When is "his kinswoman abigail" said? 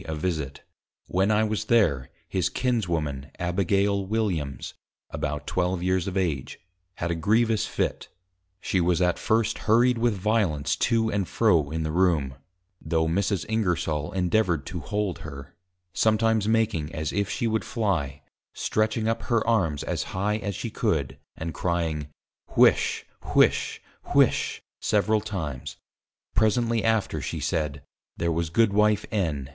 2.27-4.03